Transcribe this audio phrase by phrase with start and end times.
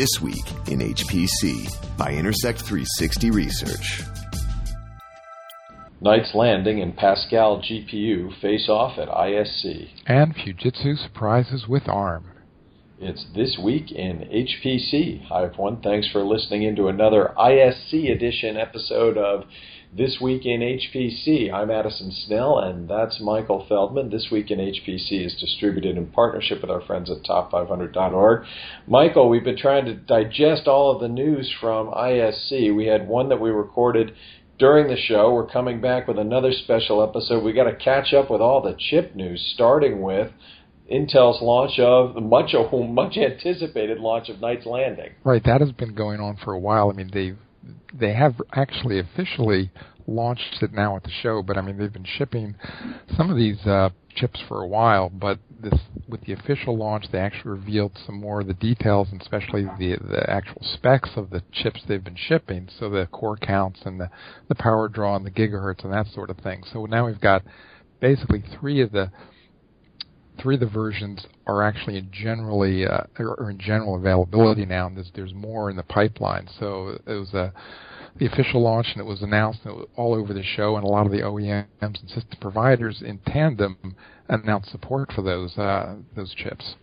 [0.00, 4.02] This Week in HPC by Intersect 360 Research.
[6.00, 9.90] Knights Landing and Pascal GPU face off at ISC.
[10.06, 12.24] And Fujitsu surprises with ARM.
[12.98, 15.26] It's This Week in HPC.
[15.26, 15.82] Hi, everyone.
[15.82, 19.44] Thanks for listening into another ISC edition episode of
[19.92, 21.52] this Week in HPC.
[21.52, 24.10] I'm Addison Snell, and that's Michael Feldman.
[24.10, 28.44] This Week in HPC is distributed in partnership with our friends at top500.org.
[28.86, 32.74] Michael, we've been trying to digest all of the news from ISC.
[32.74, 34.14] We had one that we recorded
[34.60, 35.32] during the show.
[35.32, 37.42] We're coming back with another special episode.
[37.42, 40.30] We got to catch up with all the chip news, starting with
[40.88, 45.10] Intel's launch of the much much anticipated launch of Knights Landing.
[45.24, 46.90] Right, that has been going on for a while.
[46.90, 47.38] I mean, they've
[47.92, 49.70] they have actually officially
[50.06, 52.56] launched it now at the show, but I mean they've been shipping
[53.16, 55.08] some of these uh, chips for a while.
[55.08, 55.78] But this
[56.08, 59.96] with the official launch, they actually revealed some more of the details, and especially the
[60.00, 62.68] the actual specs of the chips they've been shipping.
[62.78, 64.10] So the core counts and the
[64.48, 66.62] the power draw and the gigahertz and that sort of thing.
[66.72, 67.42] So now we've got
[68.00, 69.10] basically three of the
[70.40, 75.10] three of the versions are actually generally uh, or in general availability now, and there's,
[75.14, 76.48] there's more in the pipeline.
[76.58, 77.52] So it was a
[78.18, 80.88] the official launch, and it was announced it was all over the show, and a
[80.88, 83.96] lot of the OEMs and system providers in tandem
[84.28, 86.74] announced support for those uh, those chips.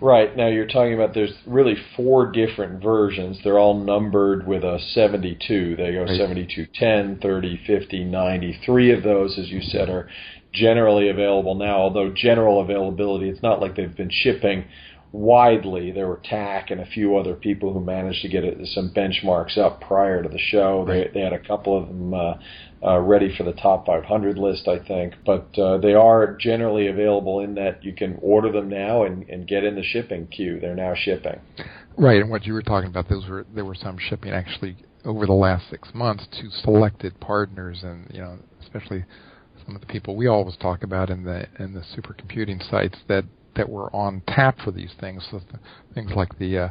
[0.00, 0.36] Right.
[0.36, 3.38] Now you're talking about there's really four different versions.
[3.42, 5.76] They're all numbered with a 72.
[5.76, 6.18] They go right.
[6.18, 8.60] 72, 10, 30, 50, 90.
[8.66, 10.08] Three of those, as you said, are
[10.52, 11.78] generally available now.
[11.78, 14.64] Although general availability, it's not like they've been shipping
[15.14, 15.92] widely.
[15.92, 19.56] There were TACC and a few other people who managed to get it, some benchmarks
[19.56, 20.84] up prior to the show.
[20.86, 22.34] They, they had a couple of them uh,
[22.82, 25.14] uh, ready for the top 500 list, I think.
[25.24, 29.46] But uh, they are generally available in that you can order them now and, and
[29.46, 30.58] get in the shipping queue.
[30.58, 31.38] They're now shipping.
[31.96, 35.26] Right, and what you were talking about, those were there were some shipping actually over
[35.26, 39.04] the last six months to selected partners, and you know, especially
[39.64, 43.24] some of the people we always talk about in the in the supercomputing sites that
[43.56, 45.26] that were on tap for these things.
[45.30, 45.62] So th-
[45.94, 46.68] things like the uh,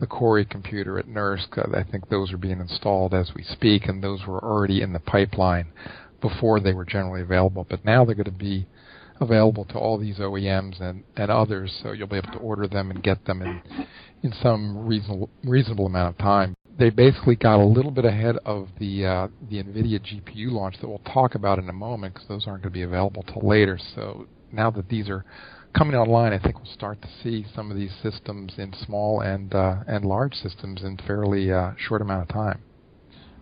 [0.00, 3.86] the Cori computer at NERSC, uh, I think those are being installed as we speak,
[3.86, 5.66] and those were already in the pipeline
[6.20, 7.66] before they were generally available.
[7.68, 8.66] But now they're going to be
[9.20, 12.90] available to all these OEMs and, and others, so you'll be able to order them
[12.90, 13.62] and get them in
[14.22, 16.56] in some reasonable reasonable amount of time.
[16.76, 20.88] They basically got a little bit ahead of the uh, the NVIDIA GPU launch that
[20.88, 23.78] we'll talk about in a moment because those aren't going to be available till later.
[23.94, 25.24] So now that these are
[25.74, 29.54] coming online, I think we'll start to see some of these systems in small and
[29.54, 32.60] uh, and large systems in fairly uh, short amount of time.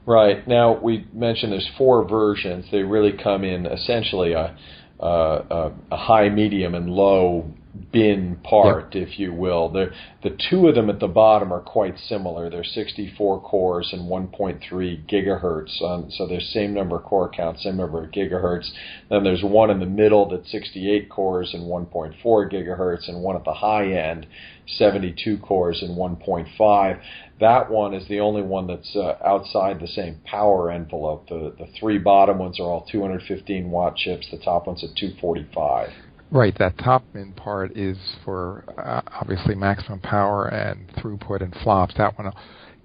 [0.04, 2.65] Right now, we mentioned there's four versions.
[2.72, 4.56] They really come in essentially a,
[4.98, 7.53] a, a high, medium, and low
[7.91, 9.09] bin part, yep.
[9.09, 9.71] if you will.
[9.71, 9.91] The
[10.22, 12.50] the two of them at the bottom are quite similar.
[12.50, 14.60] They're 64 cores and 1.3
[15.09, 15.83] gigahertz.
[15.83, 18.71] Um, so there's same number of core count, same number of gigahertz.
[19.09, 23.44] Then there's one in the middle that's 68 cores and 1.4 gigahertz, and one at
[23.44, 24.27] the high end,
[24.66, 27.00] 72 cores and 1.5.
[27.41, 31.28] That one is the only one that's uh, outside the same power envelope.
[31.28, 34.28] The the three bottom ones are all 215 watt chips.
[34.31, 35.89] The top one's at 245.
[36.32, 41.94] Right, that top bin part is for uh, obviously maximum power and throughput and flops.
[41.98, 42.32] That one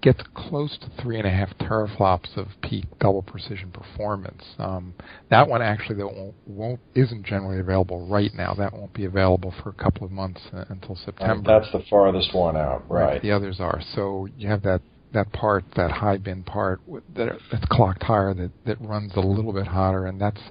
[0.02, 4.44] gets close to three and a half teraflops of peak double precision performance.
[4.60, 4.94] Um,
[5.30, 8.54] that one actually that won't, won't isn't generally available right now.
[8.54, 11.60] That won't be available for a couple of months uh, until September.
[11.60, 13.14] That's the farthest one out, right.
[13.14, 13.22] right?
[13.22, 13.82] The others are.
[13.96, 14.82] So you have that
[15.14, 16.82] that part, that high bin part
[17.16, 20.42] that that's clocked higher, that that runs a little bit hotter, and that's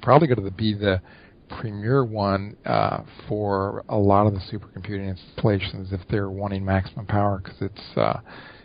[0.00, 1.02] probably going to be the
[1.48, 7.40] premier one uh, for a lot of the supercomputing installations if they're wanting maximum power
[7.42, 8.20] because it's uh,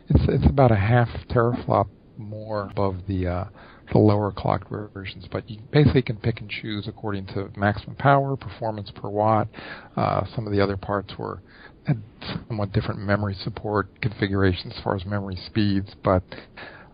[0.10, 1.88] it's it's about a half teraflop
[2.18, 3.46] more above the uh,
[3.92, 5.28] the lower clocked versions.
[5.32, 9.48] But you basically can pick and choose according to maximum power, performance per watt.
[9.96, 11.42] Uh, some of the other parts were
[12.48, 16.24] somewhat different memory support configurations as far as memory speeds, but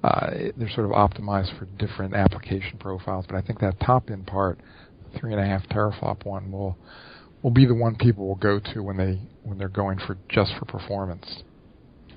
[0.04, 3.26] uh, they're sort of optimized for different application profiles.
[3.28, 4.60] But I think that top end part
[5.20, 6.78] three and a half teraflop one will
[7.42, 10.52] will be the one people will go to when they when they're going for just
[10.58, 11.44] for performance.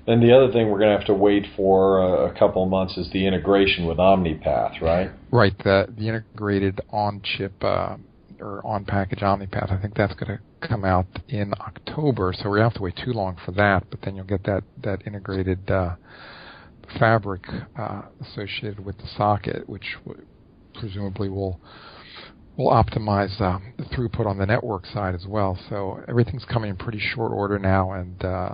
[0.07, 2.69] And the other thing we're going to have to wait for uh, a couple of
[2.69, 5.11] months is the integration with OmniPath, right?
[5.31, 5.55] Right.
[5.59, 7.97] The the integrated on chip uh,
[8.39, 9.71] or on package OmniPath.
[9.71, 12.99] I think that's going to come out in October, so we don't have to wait
[13.03, 13.83] too long for that.
[13.91, 15.95] But then you'll get that that integrated uh,
[16.99, 17.43] fabric
[17.77, 20.25] uh, associated with the socket, which w-
[20.73, 21.59] presumably will
[22.57, 25.57] will optimize uh, the throughput on the network side as well.
[25.69, 28.53] So everything's coming in pretty short order now, and uh,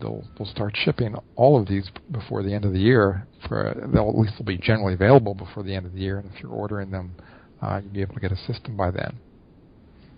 [0.00, 3.26] they'll they'll start shipping all of these before the end of the year.
[3.48, 6.30] For they'll at least they'll be generally available before the end of the year, and
[6.32, 7.14] if you're ordering them,
[7.60, 9.18] uh, you'll be able to get a system by then.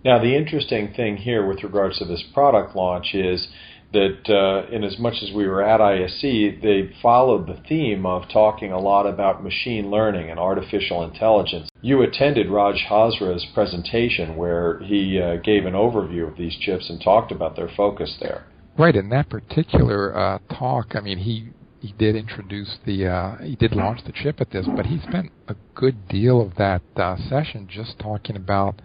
[0.03, 3.47] Now, the interesting thing here with regards to this product launch is
[3.93, 8.23] that uh, in as much as we were at ISC, they followed the theme of
[8.31, 11.69] talking a lot about machine learning and artificial intelligence.
[11.81, 17.01] You attended Raj Hazra's presentation where he uh, gave an overview of these chips and
[17.01, 18.45] talked about their focus there.
[18.77, 18.95] Right.
[18.95, 21.49] In that particular uh, talk, I mean, he
[21.79, 25.31] he did introduce the uh, he did launch the chip at this, but he spent
[25.47, 28.81] a good deal of that uh, session just talking about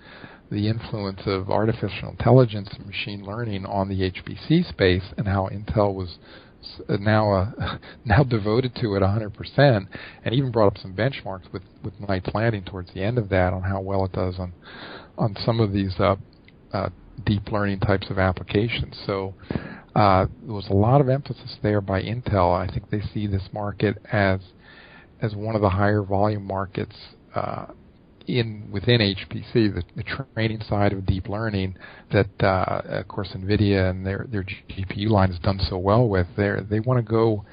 [0.51, 5.95] the influence of artificial intelligence and machine learning on the HPC space and how Intel
[5.95, 6.19] was
[6.89, 9.87] now uh, now devoted to it 100%,
[10.25, 13.53] and even brought up some benchmarks with with Knights Landing towards the end of that
[13.53, 14.53] on how well it does on
[15.17, 16.17] on some of these uh,
[16.73, 16.89] uh,
[17.25, 18.97] deep learning types of applications.
[19.07, 19.35] So
[19.95, 22.57] uh, there was a lot of emphasis there by Intel.
[22.57, 24.41] I think they see this market as
[25.21, 26.97] as one of the higher volume markets
[27.35, 27.67] uh,
[28.39, 30.05] in within HPC, the, the
[30.35, 31.77] training side of deep learning
[32.13, 36.27] that, uh, of course, NVIDIA and their their GPU line has done so well with.
[36.37, 37.45] They they want to go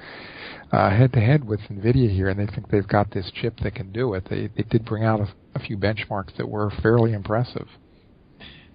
[0.70, 3.92] head to head with NVIDIA here, and they think they've got this chip that can
[3.92, 4.26] do it.
[4.28, 7.68] They they did bring out a, a few benchmarks that were fairly impressive.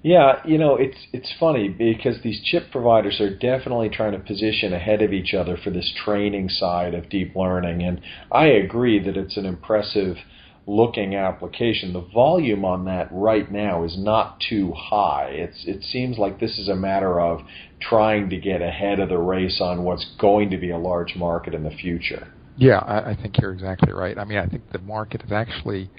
[0.03, 4.73] Yeah, you know, it's it's funny because these chip providers are definitely trying to position
[4.73, 9.15] ahead of each other for this training side of deep learning and I agree that
[9.15, 10.17] it's an impressive
[10.65, 11.93] looking application.
[11.93, 15.29] The volume on that right now is not too high.
[15.31, 17.41] It's it seems like this is a matter of
[17.81, 21.53] trying to get ahead of the race on what's going to be a large market
[21.53, 22.27] in the future.
[22.55, 24.17] Yeah, I, I think you're exactly right.
[24.17, 25.89] I mean, I think the market is actually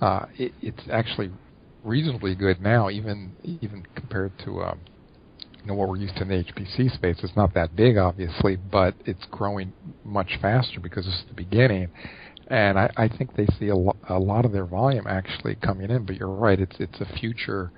[0.00, 1.30] uh, it, it's actually
[1.82, 4.80] reasonably good now, even even compared to um,
[5.60, 7.16] you know what we're used to in the HPC space.
[7.22, 9.72] It's not that big, obviously, but it's growing
[10.04, 11.88] much faster because it's the beginning
[12.48, 15.90] and I, I think they see a, lo- a lot of their volume actually coming
[15.90, 16.04] in.
[16.04, 17.72] But you're right; it's it's a future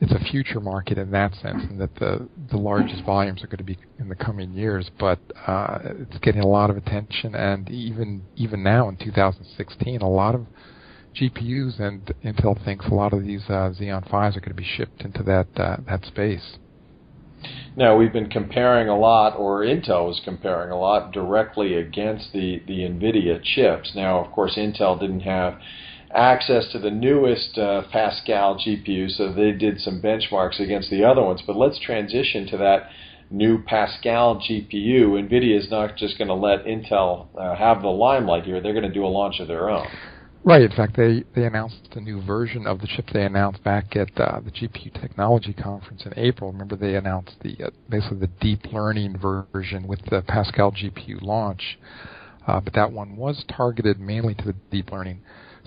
[0.00, 3.58] it's a future market in that sense, and that the the largest volumes are going
[3.58, 4.90] to be in the coming years.
[4.98, 10.08] But uh, it's getting a lot of attention, and even even now in 2016, a
[10.08, 10.46] lot of
[11.16, 14.64] GPUs and Intel thinks a lot of these uh, Xeon Phis are going to be
[14.64, 16.58] shipped into that uh, that space.
[17.76, 22.60] Now we've been comparing a lot, or Intel was comparing a lot directly against the
[22.66, 23.92] the NVIDIA chips.
[23.94, 25.60] Now, of course, Intel didn't have
[26.12, 31.22] access to the newest uh, Pascal GPU, so they did some benchmarks against the other
[31.22, 31.42] ones.
[31.46, 32.90] But let's transition to that
[33.30, 35.28] new Pascal GPU.
[35.28, 38.88] NVIDIA is not just going to let Intel uh, have the limelight here; they're going
[38.88, 39.86] to do a launch of their own.
[40.44, 40.62] Right.
[40.62, 44.18] In fact, they, they announced a new version of the chip they announced back at
[44.18, 46.52] uh, the GPU Technology Conference in April.
[46.52, 51.78] Remember, they announced the uh, basically the deep learning version with the Pascal GPU launch,
[52.46, 55.20] uh, but that one was targeted mainly to the deep learning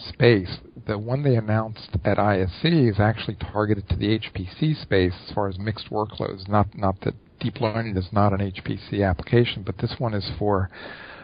[0.10, 0.58] space.
[0.88, 5.48] The one they announced at ISC is actually targeted to the HPC space as far
[5.48, 6.48] as mixed workloads.
[6.48, 10.70] Not not that deep learning is not an HPC application, but this one is for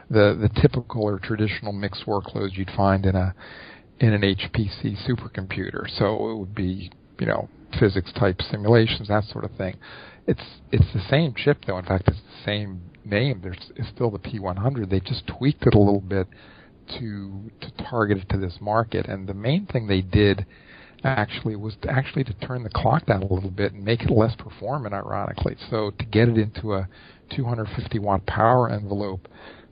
[0.10, 3.34] the the typical or traditional mixed workloads you'd find in a
[4.00, 5.90] in an HPC supercomputer.
[5.98, 7.50] So it would be you know
[7.80, 9.76] physics type simulations that sort of thing.
[10.26, 11.78] It's it's the same chip though.
[11.78, 13.42] In fact, it's the same name.
[13.42, 14.90] There's it's still the P100.
[14.90, 16.28] They just tweaked it a little bit
[17.00, 19.08] to to target it to this market.
[19.08, 20.46] And the main thing they did
[21.04, 24.10] actually was to actually to turn the clock down a little bit and make it
[24.10, 26.88] less performant ironically so to get it into a
[27.36, 29.28] 250 watt power envelope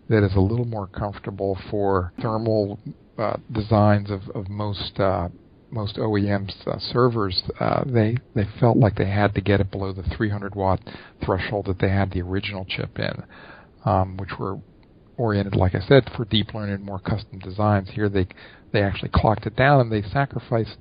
[0.09, 2.79] that is a little more comfortable for thermal
[3.17, 5.29] uh, designs of, of most uh,
[5.71, 7.43] most OEMs uh, servers.
[7.59, 10.79] Uh, they they felt like they had to get it below the 300 watt
[11.23, 13.23] threshold that they had the original chip in,
[13.85, 14.57] um, which were
[15.17, 17.89] oriented, like I said, for deep learning more custom designs.
[17.93, 18.27] Here they
[18.71, 20.77] they actually clocked it down and they sacrificed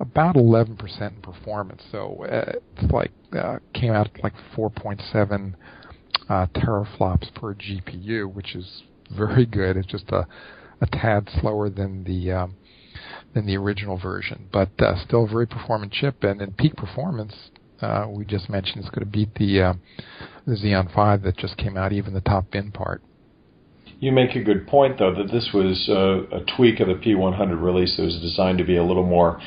[0.00, 1.82] about 11% in performance.
[1.90, 5.54] So uh, it's like uh, came out like 4.7
[6.28, 9.76] uh, teraflops per GPU, which is very good.
[9.76, 10.26] It's just a,
[10.80, 12.56] a tad slower than the um,
[13.34, 16.22] than the original version, but uh, still a very performant chip.
[16.24, 17.34] And in peak performance,
[17.80, 19.74] uh, we just mentioned it's going to beat the uh,
[20.46, 23.02] the Xeon Phi that just came out, even the top bin part.
[24.00, 27.60] You make a good point, though, that this was uh, a tweak of the P100
[27.60, 29.40] release that was designed to be a little more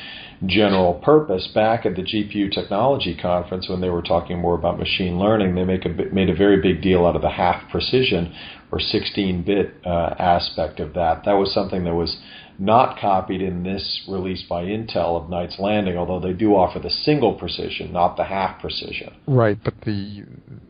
[0.44, 1.48] general purpose.
[1.54, 5.64] Back at the GPU Technology Conference, when they were talking more about machine learning, they
[5.64, 8.34] make a, made a very big deal out of the half precision
[8.70, 11.24] or 16 bit uh, aspect of that.
[11.24, 12.18] That was something that was
[12.62, 16.90] not copied in this release by Intel of Knights Landing, although they do offer the
[16.90, 19.12] single precision, not the half precision.
[19.26, 20.24] Right, but the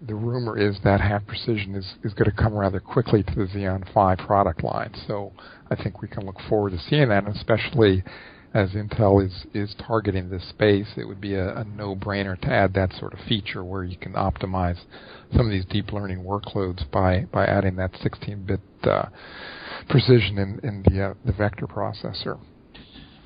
[0.07, 3.45] the rumor is that half precision is, is going to come rather quickly to the
[3.45, 4.95] Xeon Phi product line.
[5.07, 5.33] So
[5.71, 8.03] I think we can look forward to seeing that, especially
[8.55, 12.73] as Intel is is targeting this space, it would be a, a no-brainer to add
[12.73, 14.79] that sort of feature where you can optimize
[15.37, 19.07] some of these deep learning workloads by by adding that 16-bit uh,
[19.93, 22.41] precision in, in the uh, the vector processor.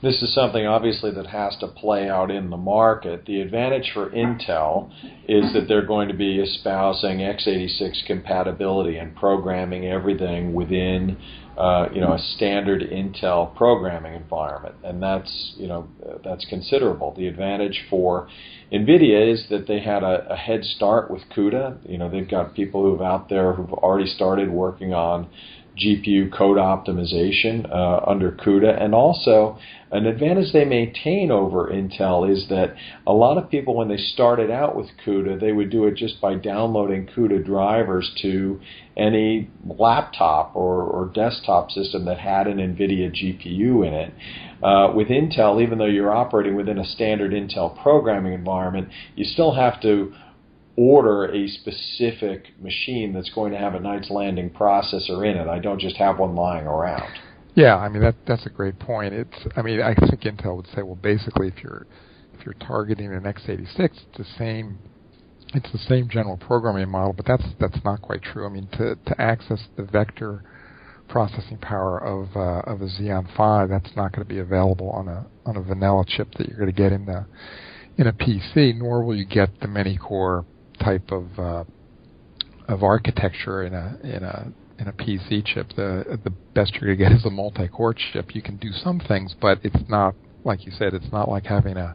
[0.03, 3.25] This is something obviously that has to play out in the market.
[3.25, 4.91] The advantage for Intel
[5.27, 11.17] is that they're going to be espousing x86 compatibility and programming everything within
[11.57, 15.89] uh, you know a standard Intel programming environment, and that's you know
[16.23, 17.15] that's considerable.
[17.17, 18.29] The advantage for
[18.71, 21.89] NVIDIA is that they had a, a head start with CUDA.
[21.89, 25.29] You know they've got people who've out there who've already started working on
[25.77, 29.59] GPU code optimization uh, under CUDA, and also
[29.93, 32.75] an advantage they maintain over Intel is that
[33.07, 36.21] a lot of people, when they started out with CUDA, they would do it just
[36.21, 38.61] by downloading CUDA drivers to
[38.97, 44.15] any laptop or, or desktop system that had an NVIDIA GPU in it.
[44.63, 49.55] Uh, with Intel, even though you're operating within a standard Intel programming environment, you still
[49.55, 50.13] have to
[50.77, 55.49] order a specific machine that's going to have a Knights Landing processor in it.
[55.49, 57.11] I don't just have one lying around.
[57.55, 59.15] Yeah, I mean that that's a great point.
[59.15, 61.87] It's I mean I think Intel would say well basically if you're
[62.39, 64.79] if you're targeting an x86 it's the same
[65.55, 68.45] it's the same general programming model, but that's that's not quite true.
[68.45, 70.45] I mean to to access the vector
[71.09, 75.09] processing power of uh, of a Xeon Phi, that's not going to be available on
[75.09, 77.25] a on a vanilla chip that you're going to get in the
[77.97, 80.45] in a PC, nor will you get the many core
[80.79, 81.65] type of uh,
[82.69, 85.69] of architecture in a in a in a PC chip.
[85.77, 88.35] The the best you're to get is a multi-core chip.
[88.35, 90.15] You can do some things, but it's not
[90.45, 90.95] like you said.
[90.95, 91.95] It's not like having a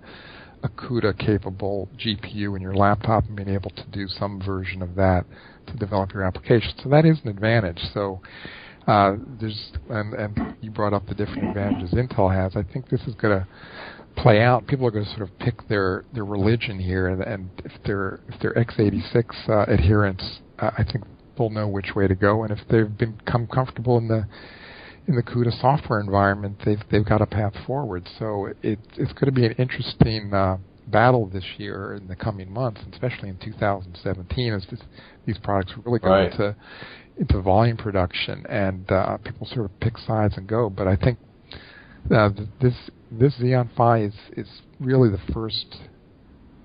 [0.64, 4.96] a CUDA capable GPU in your laptop and being able to do some version of
[4.96, 5.26] that
[5.68, 6.72] to develop your application.
[6.84, 7.80] So that is an advantage.
[7.94, 8.22] So
[8.88, 12.56] uh, there's and, and you brought up the different advantages Intel has.
[12.56, 13.48] I think this is going to
[14.16, 17.50] play out, people are going to sort of pick their their religion here, and, and
[17.66, 21.06] if they're if they're x86 uh, adherents, uh, I think
[21.38, 22.44] they'll know which way to go.
[22.44, 24.26] And if they've become comfortable in the
[25.08, 28.08] in the CUDA software environment, they've they've got a path forward.
[28.20, 32.52] So it, it's going to be an interesting uh, battle this year in the coming
[32.52, 34.82] months, especially in 2017, as this,
[35.26, 36.32] these products really go right.
[36.32, 36.56] into
[37.18, 40.70] into volume production, and uh, people sort of pick sides and go.
[40.70, 41.20] But I think
[42.10, 42.30] uh,
[42.62, 42.74] this
[43.12, 44.48] this Xeon Phi is is
[44.80, 45.78] really the first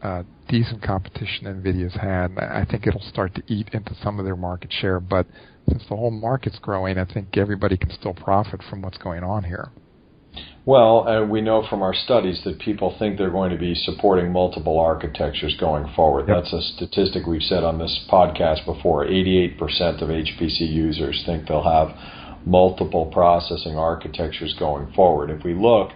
[0.03, 2.39] uh, decent competition Nvidia's had.
[2.39, 5.27] I think it'll start to eat into some of their market share, but
[5.69, 9.45] since the whole market's growing, I think everybody can still profit from what's going on
[9.45, 9.71] here.
[10.65, 14.33] Well, uh, we know from our studies that people think they're going to be supporting
[14.33, 16.29] multiple architectures going forward.
[16.29, 16.37] Yep.
[16.37, 19.07] That's a statistic we've said on this podcast before.
[19.07, 19.59] 88%
[20.03, 21.89] of HPC users think they'll have
[22.47, 25.31] multiple processing architectures going forward.
[25.31, 25.91] If we look,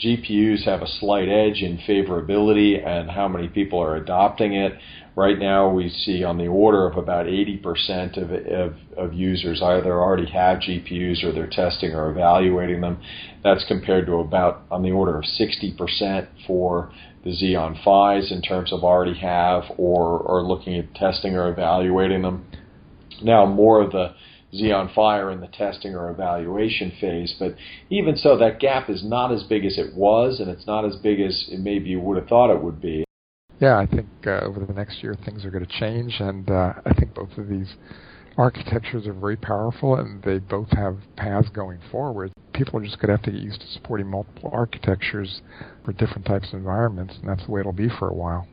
[0.00, 4.72] GPUs have a slight edge in favorability and how many people are adopting it.
[5.14, 9.92] Right now, we see on the order of about 80% of, of, of users either
[9.92, 12.98] already have GPUs or they're testing or evaluating them.
[13.44, 16.90] That's compared to about on the order of 60% for
[17.22, 22.22] the Xeon Phis in terms of already have or, are looking at testing or evaluating
[22.22, 22.46] them.
[23.22, 24.14] Now, more of the
[24.52, 27.34] Xeon Fire in the testing or evaluation phase.
[27.38, 27.54] But
[27.88, 30.96] even so, that gap is not as big as it was, and it's not as
[30.96, 33.04] big as maybe you would have thought it would be.
[33.60, 36.72] Yeah, I think uh, over the next year things are going to change, and uh,
[36.86, 37.74] I think both of these
[38.38, 42.32] architectures are very powerful, and they both have paths going forward.
[42.54, 45.42] People are just going to have to get used to supporting multiple architectures
[45.84, 48.48] for different types of environments, and that's the way it'll be for a while.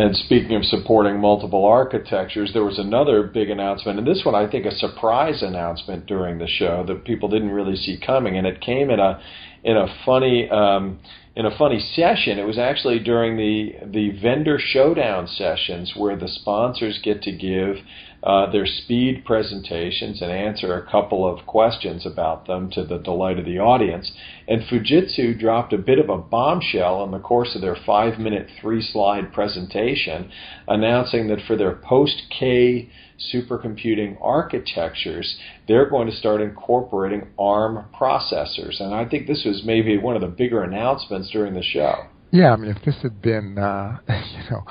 [0.00, 4.50] And speaking of supporting multiple architectures, there was another big announcement, and this one I
[4.50, 8.62] think a surprise announcement during the show that people didn't really see coming, and it
[8.62, 9.20] came in a
[9.62, 11.00] in a funny um,
[11.36, 12.38] in a funny session.
[12.38, 17.76] It was actually during the the vendor showdown sessions where the sponsors get to give
[18.22, 23.38] uh, their speed presentations and answer a couple of questions about them to the delight
[23.38, 24.12] of the audience.
[24.46, 28.48] And Fujitsu dropped a bit of a bombshell in the course of their five minute,
[28.60, 30.30] three slide presentation,
[30.68, 32.90] announcing that for their post K
[33.32, 35.36] supercomputing architectures,
[35.68, 38.80] they're going to start incorporating ARM processors.
[38.80, 42.06] And I think this was maybe one of the bigger announcements during the show.
[42.30, 44.64] Yeah, I mean, if this had been, uh, you know,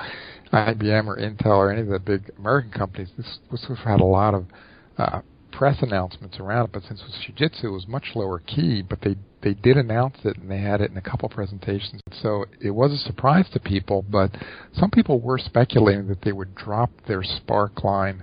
[0.52, 4.34] IBM or Intel or any of the big American companies, this this had a lot
[4.34, 4.46] of
[4.98, 5.20] uh,
[5.52, 9.00] press announcements around it, but since it was Fujitsu, it was much lower key, but
[9.02, 12.00] they they did announce it and they had it in a couple presentations.
[12.22, 14.30] So it was a surprise to people, but
[14.72, 18.22] some people were speculating that they would drop their SPARC line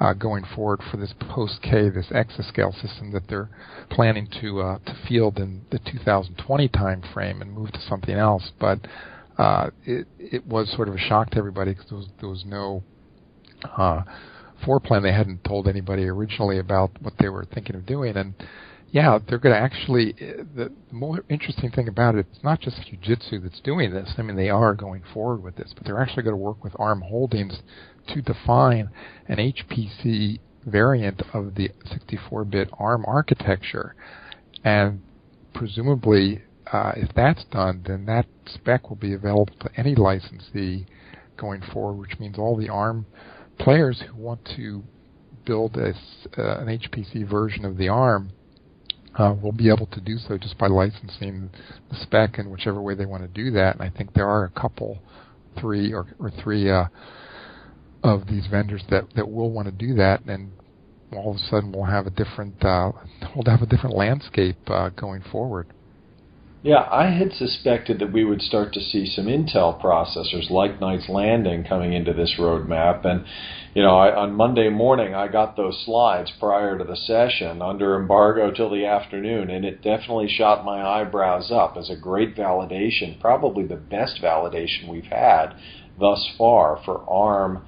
[0.00, 3.50] uh, going forward for this post K, this exascale system that they're
[3.90, 8.50] planning to uh, to field in the 2020 timeframe and move to something else.
[8.58, 8.80] But
[9.38, 12.44] uh, it it was sort of a shock to everybody because there was, there was
[12.46, 12.82] no
[13.76, 14.02] uh,
[14.66, 15.02] foreplan.
[15.02, 18.34] They hadn't told anybody originally about what they were thinking of doing, and
[18.94, 20.12] yeah, they're going to actually.
[20.12, 24.14] The more interesting thing about it, it's not just Fujitsu that's doing this.
[24.18, 26.74] I mean, they are going forward with this, but they're actually going to work with
[26.78, 27.60] ARM Holdings
[28.08, 28.90] to define
[29.26, 33.96] an HPC variant of the 64-bit ARM architecture,
[34.62, 35.02] and
[35.54, 40.86] presumably, uh, if that's done, then that spec will be available to any licensee
[41.36, 43.06] going forward, which means all the ARM
[43.58, 44.82] players who want to
[45.44, 45.90] build a,
[46.38, 48.30] uh, an HPC version of the ARM
[49.16, 51.50] uh, will be able to do so just by licensing
[51.90, 53.74] the spec in whichever way they want to do that.
[53.74, 54.98] And I think there are a couple,
[55.60, 56.86] three or, or three uh,
[58.02, 60.52] of these vendors that that will want to do that, and
[61.12, 62.92] all of a sudden we'll have a different uh,
[63.34, 65.66] we'll have a different landscape uh, going forward.
[66.64, 71.10] Yeah, I had suspected that we would start to see some Intel processors like Knights
[71.10, 73.26] Landing coming into this roadmap, and
[73.74, 78.00] you know, I, on Monday morning I got those slides prior to the session under
[78.00, 83.20] embargo till the afternoon, and it definitely shot my eyebrows up as a great validation,
[83.20, 85.48] probably the best validation we've had
[85.98, 87.64] thus far for ARM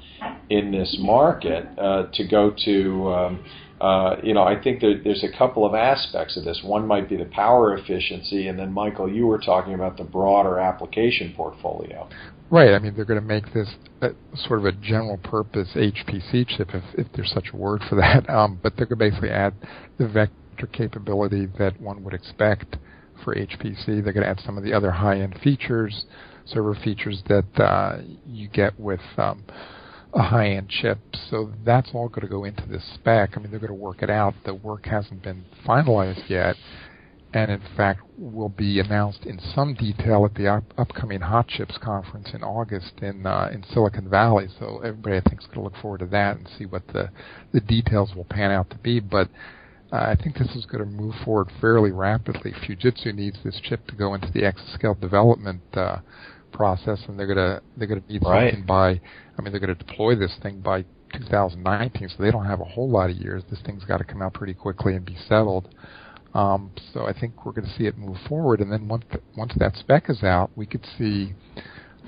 [0.50, 3.12] in this market uh, to go to.
[3.12, 3.45] Um,
[3.80, 6.62] uh, you know, I think that there's a couple of aspects of this.
[6.64, 10.59] One might be the power efficiency, and then Michael, you were talking about the broader
[10.59, 12.09] application portfolio.
[12.49, 12.73] Right.
[12.73, 13.68] I mean, they're going to make this
[14.00, 17.97] a, sort of a general purpose HPC chip, if, if there's such a word for
[17.97, 18.25] that.
[18.37, 19.54] Um, but they're going to basically add
[19.99, 22.76] the vector capability that one would expect
[23.25, 23.87] for HPC.
[23.87, 26.04] They're going to add some of the other high-end features
[26.47, 29.45] server features that uh, you get with um,
[30.15, 30.99] a high-end chip.
[31.31, 33.37] So that's all going to go into this spec.
[33.37, 34.35] I mean, they're going to work it out.
[34.45, 36.57] The work hasn't been finalized yet,
[37.35, 41.77] and in fact will be announced in some detail at the up- upcoming Hot Chips
[41.79, 44.49] conference in August in uh, in Silicon Valley.
[44.59, 47.11] So everybody, I think, is going to look forward to that and see what the
[47.53, 49.01] the details will pan out to be.
[49.01, 49.29] But
[49.92, 52.53] uh, I think this is going to move forward fairly rapidly.
[52.53, 55.99] Fujitsu needs this chip to go into the exascale development uh,
[56.57, 58.51] process, and they're gonna they're gonna need right.
[58.51, 59.01] something by.
[59.38, 62.88] I mean, they're gonna deploy this thing by 2019, so they don't have a whole
[62.88, 63.42] lot of years.
[63.51, 65.75] This thing's got to come out pretty quickly and be settled.
[66.35, 69.05] Um, so I think we're going to see it move forward, and then once
[69.37, 71.35] once that spec is out, we could see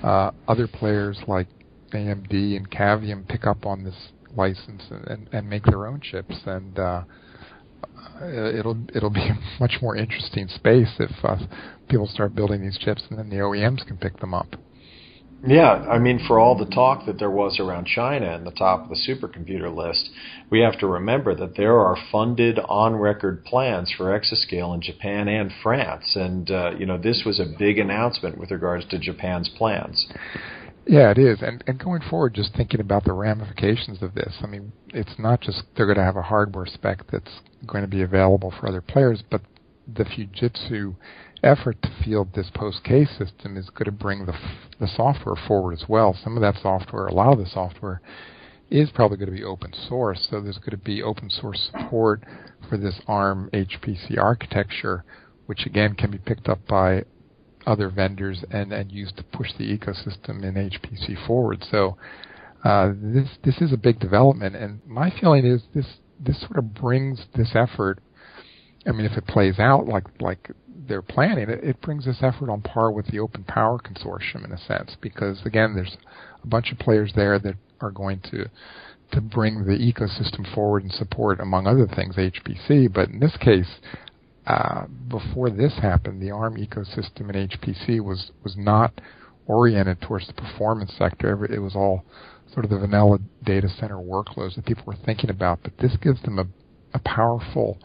[0.03, 1.47] uh, other players like
[1.93, 3.95] AMD and Cavium pick up on this
[4.35, 7.03] license and, and, and make their own chips, and uh,
[8.21, 11.37] it'll it'll be a much more interesting space if uh,
[11.89, 14.55] people start building these chips and then the OEMs can pick them up.
[15.47, 18.83] Yeah, I mean, for all the talk that there was around China and the top
[18.83, 20.09] of the supercomputer list,
[20.49, 25.49] we have to remember that there are funded on-record plans for exascale in Japan and
[25.63, 30.07] France, and uh, you know this was a big announcement with regards to Japan's plans.
[30.89, 31.43] Yeah, it is.
[31.43, 34.37] And and going forward, just thinking about the ramifications of this.
[34.41, 37.87] I mean, it's not just they're going to have a hardware spec that's going to
[37.87, 39.41] be available for other players, but
[39.87, 40.95] the Fujitsu
[41.43, 44.33] effort to field this post K system is going to bring the
[44.79, 46.17] the software forward as well.
[46.23, 48.01] Some of that software, a lot of the software,
[48.71, 50.27] is probably going to be open source.
[50.31, 52.23] So there's going to be open source support
[52.67, 55.05] for this ARM HPC architecture,
[55.45, 57.03] which again can be picked up by
[57.65, 61.65] other vendors and, and used to push the ecosystem in HPC forward.
[61.69, 61.97] So
[62.63, 65.85] uh, this this is a big development, and my feeling is this
[66.19, 67.99] this sort of brings this effort.
[68.85, 72.49] I mean, if it plays out like like they're planning, it, it brings this effort
[72.49, 75.97] on par with the Open Power Consortium in a sense, because again, there's
[76.43, 78.45] a bunch of players there that are going to
[79.11, 82.93] to bring the ecosystem forward and support, among other things, HPC.
[82.93, 83.79] But in this case,
[84.49, 88.99] uh, before this happened, the ARM ecosystem in HPC was was not
[89.45, 91.45] oriented towards the performance sector.
[91.45, 92.03] It was all
[92.51, 95.59] sort of the vanilla data center workloads that people were thinking about.
[95.61, 96.45] But this gives them a,
[96.95, 97.77] a powerful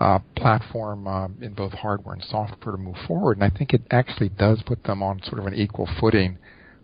[0.00, 3.36] uh, platform uh, in both hardware and software to move forward.
[3.36, 6.38] And I think it actually does put them on sort of an equal footing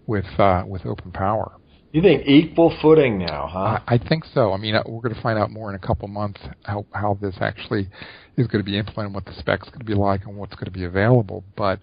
[0.07, 1.53] with uh, with open power.
[1.93, 3.81] You think equal footing now, huh?
[3.87, 4.53] I, I think so.
[4.53, 7.19] I mean, uh, we're going to find out more in a couple months how how
[7.21, 7.89] this actually
[8.37, 10.67] is going to be implemented, what the specs going to be like, and what's going
[10.67, 11.45] to be available.
[11.57, 11.81] But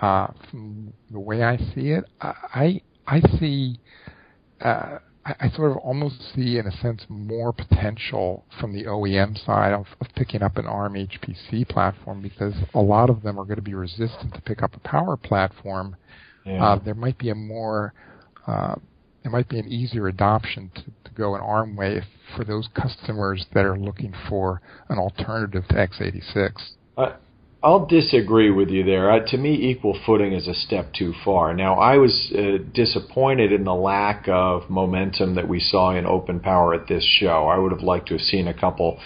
[0.00, 3.78] uh, from the way I see it, I I see
[4.60, 9.44] uh, I, I sort of almost see, in a sense, more potential from the OEM
[9.44, 13.44] side of, of picking up an ARM HPC platform because a lot of them are
[13.44, 15.96] going to be resistant to pick up a power platform.
[16.44, 16.64] Yeah.
[16.64, 17.92] Uh, there might be a more
[18.46, 18.76] uh,
[19.26, 22.00] it might be an easier adoption to, to go an ARM way
[22.36, 26.52] for those customers that are looking for an alternative to x86.
[26.96, 27.16] Uh,
[27.60, 29.10] I'll disagree with you there.
[29.10, 31.52] Uh, to me, equal footing is a step too far.
[31.54, 36.38] Now, I was uh, disappointed in the lack of momentum that we saw in open
[36.38, 37.48] power at this show.
[37.48, 39.00] I would have liked to have seen a couple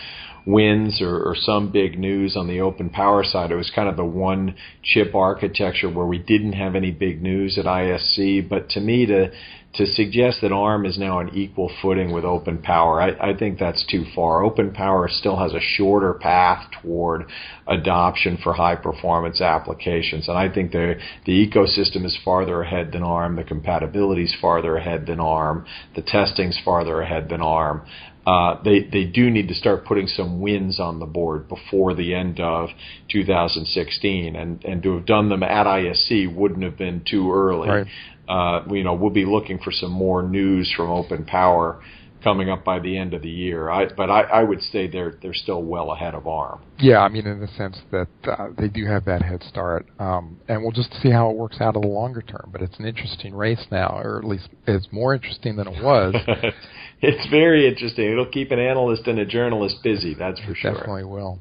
[0.47, 3.51] wins or, or some big news on the open power side.
[3.51, 7.59] It was kind of the one chip architecture where we didn't have any big news
[7.59, 8.49] at ISC.
[8.49, 9.31] But to me, to
[9.73, 13.61] to suggest that ARM is now on equal footing with Open Power, I, I think
[13.61, 14.43] that's too far.
[14.43, 17.27] Open Power still has a shorter path toward
[17.69, 23.05] adoption for high performance applications, and I think the the ecosystem is farther ahead than
[23.05, 27.83] ARM, the compatibility is farther ahead than ARM, the testing's farther ahead than ARM.
[28.27, 32.15] Uh, they they do need to start putting some wins on the board before the
[32.15, 32.69] end of
[33.11, 37.69] 2016, and and to have done them at ISC wouldn't have been too early.
[37.69, 37.87] Right
[38.31, 41.83] uh, you know, we'll be looking for some more news from Open Power
[42.23, 43.71] coming up by the end of the year.
[43.71, 46.61] I, but I, I would say they're they're still well ahead of ARM.
[46.79, 50.41] Yeah, I mean, in the sense that uh, they do have that head start, um,
[50.49, 52.51] and we'll just see how it works out in the longer term.
[52.53, 56.15] But it's an interesting race now, or at least it's more interesting than it was.
[57.01, 58.11] it's very interesting.
[58.11, 60.15] It'll keep an analyst and a journalist busy.
[60.15, 60.75] That's for it sure.
[60.75, 61.39] Definitely will.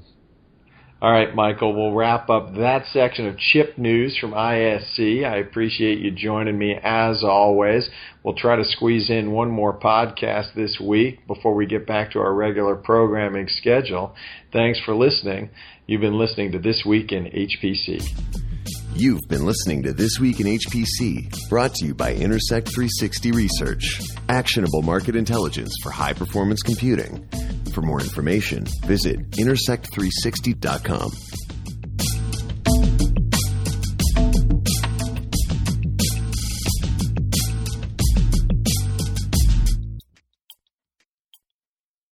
[1.02, 5.24] All right, Michael, we'll wrap up that section of chip news from ISC.
[5.24, 7.90] I appreciate you joining me as always.
[8.22, 12.20] We'll try to squeeze in one more podcast this week before we get back to
[12.20, 14.14] our regular programming schedule.
[14.52, 15.52] Thanks for listening.
[15.88, 18.06] You've been listening to This Week in HPC.
[18.94, 24.02] You've been listening to This Week in HPC, brought to you by Intersect 360 Research,
[24.28, 27.26] actionable market intelligence for high performance computing.
[27.73, 31.12] For more information, visit intersect360.com.